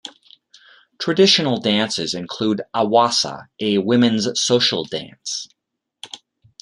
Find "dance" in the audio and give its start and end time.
4.83-5.47